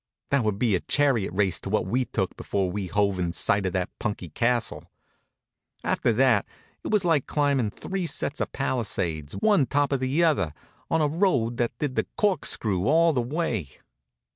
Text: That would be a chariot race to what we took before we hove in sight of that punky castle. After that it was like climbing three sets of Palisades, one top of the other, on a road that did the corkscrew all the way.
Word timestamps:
That 0.31 0.43
would 0.43 0.57
be 0.57 0.73
a 0.73 0.79
chariot 0.79 1.31
race 1.31 1.59
to 1.59 1.69
what 1.69 1.85
we 1.85 2.05
took 2.05 2.35
before 2.35 2.71
we 2.71 2.87
hove 2.87 3.19
in 3.19 3.33
sight 3.33 3.67
of 3.67 3.73
that 3.73 3.91
punky 3.99 4.29
castle. 4.29 4.89
After 5.83 6.11
that 6.11 6.47
it 6.83 6.89
was 6.89 7.05
like 7.05 7.27
climbing 7.27 7.69
three 7.69 8.07
sets 8.07 8.41
of 8.41 8.51
Palisades, 8.51 9.33
one 9.33 9.67
top 9.67 9.91
of 9.91 9.99
the 9.99 10.23
other, 10.23 10.55
on 10.89 11.01
a 11.01 11.07
road 11.07 11.57
that 11.57 11.77
did 11.77 11.93
the 11.95 12.07
corkscrew 12.17 12.87
all 12.87 13.13
the 13.13 13.21
way. 13.21 13.77